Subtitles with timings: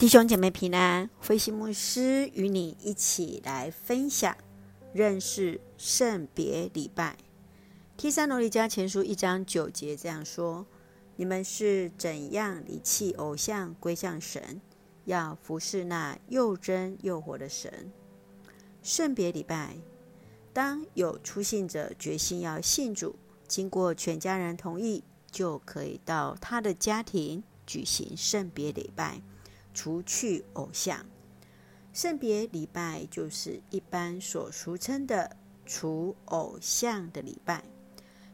[0.00, 4.34] 弟兄姐妹平安，慧馨牧师与你一起来分享
[4.94, 7.18] 认识圣别礼拜。
[7.98, 10.64] 帖撒罗尼迦前书一章九节这样说
[11.16, 14.62] ：“你们是怎样离弃偶像，归向神，
[15.04, 17.92] 要服侍那又真又活的神。”
[18.82, 19.76] 圣别礼拜，
[20.54, 29.20] 当有出信者决心要信主，经过全家人同意，就可以到他的家庭举行圣别礼拜。
[29.72, 31.06] 除去偶像，
[31.92, 37.64] 圣别礼拜就是一般所俗称的除偶像的礼拜。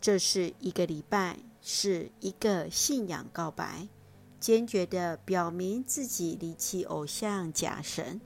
[0.00, 3.88] 这是一个礼拜，是一个信仰告白，
[4.38, 8.20] 坚决的表明自己离弃偶像假神，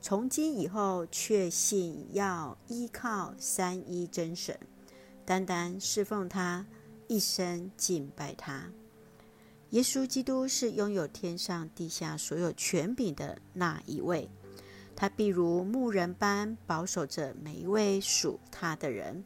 [0.00, 4.58] 从今以后确信要依靠三一真神，
[5.24, 6.66] 单单侍奉他，
[7.08, 8.70] 一生敬拜他。
[9.70, 14.28] 耶稣基督是拥有天上地下所有权柄的那一位，
[14.94, 19.24] 他必如牧人般保守着每一位属他的人，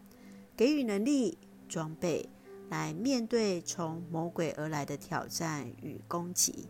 [0.57, 1.37] 给予能力、
[1.69, 2.29] 装备，
[2.71, 6.69] 来面对从魔鬼而来的挑战与攻击。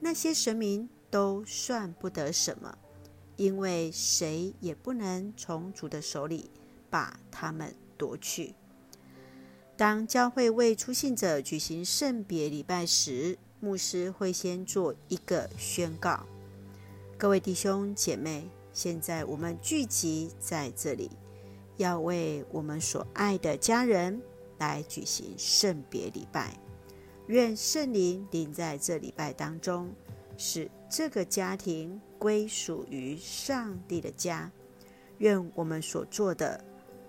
[0.00, 2.78] 那些神明都算不得什么，
[3.36, 6.50] 因为谁也不能从主的手里
[6.88, 8.54] 把他们夺去。
[9.76, 16.24] 当教会为出信者举行圣别礼拜时，牧师会先做一个宣告：
[17.16, 21.10] 各位弟兄姐妹，现在我们聚集在这里，
[21.78, 24.20] 要为我们所爱的家人
[24.58, 26.54] 来举行圣别礼拜。
[27.28, 29.90] 愿圣灵临在这礼拜当中，
[30.36, 34.52] 使这个家庭归属于上帝的家。
[35.18, 36.62] 愿我们所做的。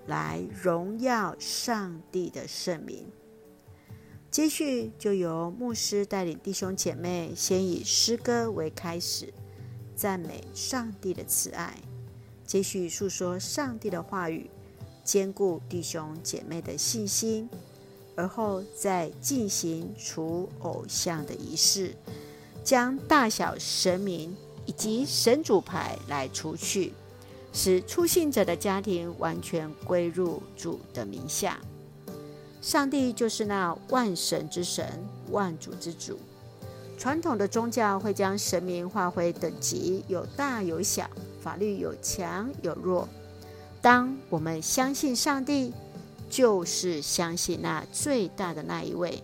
[0.07, 3.05] 来荣耀上帝的圣名。
[4.29, 9.31] 接续就由牧师带领弟兄姐妹，先以诗歌为开始，
[9.95, 11.75] 赞美上帝的慈爱；
[12.45, 14.49] 接续述说上帝的话语，
[15.03, 17.47] 坚固弟兄姐妹的信心；
[18.15, 21.95] 而后再进行除偶像的仪式，
[22.63, 24.35] 将大小神明
[24.65, 26.91] 以及神主牌来除去。
[27.53, 31.59] 使初信者的家庭完全归入主的名下。
[32.61, 34.85] 上帝就是那万神之神、
[35.29, 36.17] 万主之主。
[36.97, 41.09] 传统的宗教会将神明划为等级，有大有小，
[41.41, 43.07] 法律有强有弱。
[43.81, 45.73] 当我们相信上帝，
[46.29, 49.21] 就是相信那最大的那一位，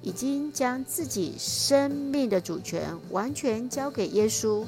[0.00, 4.64] 已经将自己生命的主权完全交给耶稣，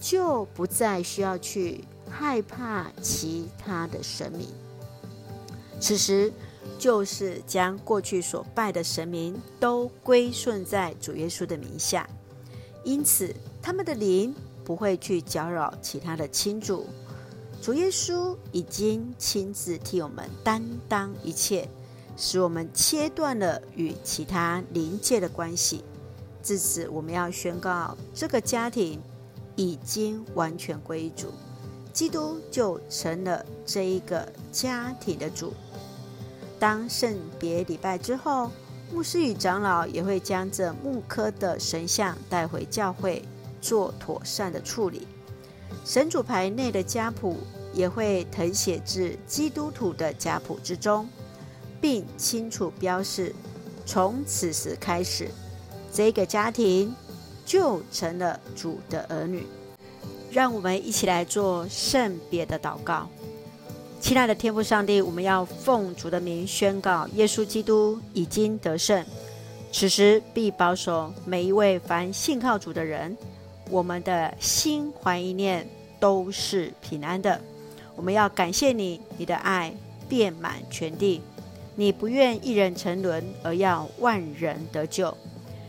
[0.00, 1.84] 就不再需要去。
[2.08, 4.48] 害怕其他的神明，
[5.80, 6.32] 此时
[6.78, 12.08] 就是将过去所拜的神明都归顺在主耶稣的名下，
[12.84, 16.86] 因此他们的灵不会去搅扰其他的亲主。
[17.60, 21.68] 主耶稣已经亲自替我们担当一切，
[22.16, 25.84] 使我们切断了与其他灵界的关系。
[26.40, 29.00] 至此，我们要宣告这个家庭
[29.56, 31.32] 已经完全归主。
[31.98, 35.52] 基督就成了这一个家庭的主。
[36.56, 38.52] 当圣别礼拜之后，
[38.92, 43.24] 牧师与长老也会将这木刻的神像带回教会
[43.60, 45.08] 做妥善的处理。
[45.84, 47.38] 神主牌内的家谱
[47.74, 51.08] 也会誊写至基督徒的家谱之中，
[51.80, 53.34] 并清楚标示：
[53.84, 55.32] 从此时开始，
[55.92, 56.94] 这个家庭
[57.44, 59.44] 就成了主的儿女。
[60.30, 63.08] 让我们一起来做圣别的祷告，
[63.98, 69.04] 亲爱的天父上帝，我们要奉主的名宣告：耶稣基督已经得胜，
[69.72, 73.16] 此时必保守每一位凡信靠主的人，
[73.70, 75.66] 我们的心怀一念
[75.98, 77.40] 都是平安的。
[77.96, 79.72] 我们要感谢你，你的爱
[80.08, 81.22] 遍满全地，
[81.74, 85.16] 你不愿一人沉沦，而要万人得救。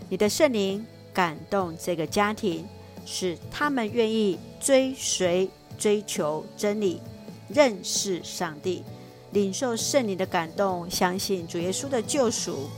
[0.10, 2.68] 你的圣灵感动这个家庭。
[3.12, 7.02] 使他们愿意追随、追求真理，
[7.48, 8.84] 认识上帝，
[9.32, 12.70] 领受圣灵的感动，相信主耶稣的救赎。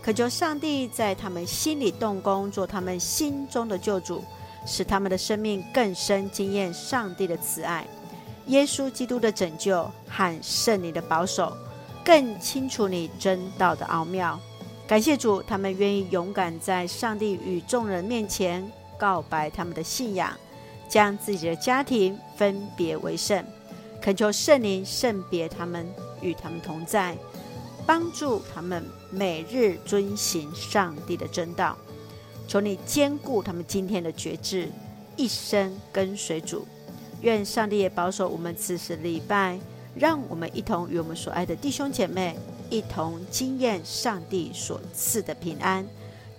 [0.00, 4.22] 恳求上帝在他们心里动工，做他们心中的救主，
[4.64, 7.84] 使他们的生命更深经验上帝的慈爱、
[8.46, 11.52] 耶稣基督的拯救和圣灵的保守，
[12.04, 14.38] 更清楚你真道的奥妙。
[14.86, 18.64] 感谢主，他们愿意勇敢在上帝与众人面前。
[18.98, 20.36] 告白他们的信仰，
[20.88, 23.44] 将自己的家庭分别为圣，
[24.00, 25.86] 恳求圣灵圣别他们，
[26.20, 27.16] 与他们同在，
[27.86, 31.76] 帮助他们每日遵行上帝的真道。
[32.46, 34.68] 求你兼顾他们今天的决志，
[35.16, 36.66] 一生跟随主。
[37.22, 39.58] 愿上帝也保守我们此时礼拜，
[39.94, 42.36] 让我们一同与我们所爱的弟兄姐妹
[42.68, 45.86] 一同经验上帝所赐的平安，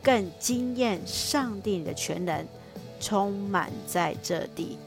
[0.06, 2.48] 更惊艳上帝的全能
[3.00, 4.78] 充满在这地。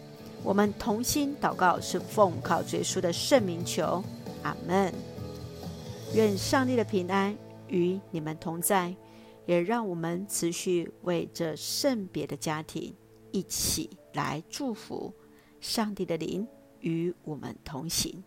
[0.45, 4.01] 我们同心祷告，是奉靠主耶稣的圣名求，
[4.45, 4.95] 阿门。
[6.15, 7.37] 愿上帝的平安
[7.67, 8.95] 与你们同在，
[9.45, 12.95] 也让我们持续为这圣别的家庭
[13.33, 15.13] 一起来祝福。
[15.61, 16.47] 上帝的灵
[16.79, 18.23] 与我们同行。